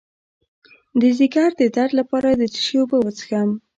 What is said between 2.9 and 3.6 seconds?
وڅښم؟